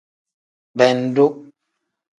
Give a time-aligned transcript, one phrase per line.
[0.75, 1.53] Bendu.